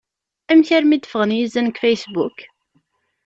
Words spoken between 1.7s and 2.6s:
Facebook?